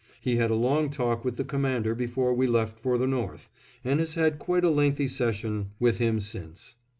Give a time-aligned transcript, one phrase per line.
[0.19, 3.51] He had a long talk with the Commander before we left for the north,
[3.83, 6.73] and has had quite a lengthy session with him since.